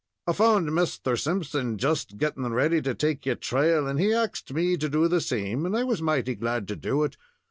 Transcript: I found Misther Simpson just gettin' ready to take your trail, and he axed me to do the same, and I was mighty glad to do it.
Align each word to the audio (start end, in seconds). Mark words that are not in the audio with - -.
I 0.25 0.33
found 0.33 0.73
Misther 0.73 1.15
Simpson 1.15 1.77
just 1.77 2.17
gettin' 2.17 2.51
ready 2.53 2.81
to 2.81 2.95
take 2.95 3.27
your 3.27 3.35
trail, 3.35 3.85
and 3.85 3.99
he 3.99 4.15
axed 4.15 4.51
me 4.51 4.75
to 4.77 4.89
do 4.89 5.07
the 5.07 5.21
same, 5.21 5.63
and 5.63 5.77
I 5.77 5.83
was 5.83 6.01
mighty 6.01 6.33
glad 6.33 6.67
to 6.69 6.75
do 6.75 7.03
it. 7.03 7.17